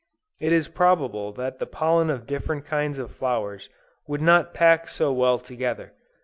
[0.39, 3.69] It is probable that the pollen of different kinds of flowers
[4.07, 5.93] would not pack so well together.